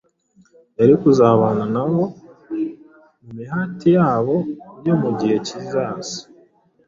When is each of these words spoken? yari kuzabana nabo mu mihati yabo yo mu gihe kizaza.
yari 0.79 0.93
kuzabana 1.01 1.63
nabo 1.75 2.03
mu 3.23 3.31
mihati 3.37 3.87
yabo 3.97 4.35
yo 4.85 4.95
mu 5.01 5.09
gihe 5.19 5.35
kizaza. 5.45 6.17